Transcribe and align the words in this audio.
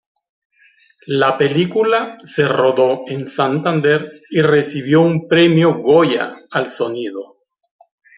La 1.05 1.37
película 1.37 2.17
se 2.23 2.47
rodó 2.47 3.03
en 3.05 3.27
Santander 3.27 4.23
y 4.31 4.41
recibió 4.41 5.01
un 5.03 5.27
premio 5.27 5.75
Goya 5.75 6.39
al 6.49 6.65
sonido. 6.65 7.37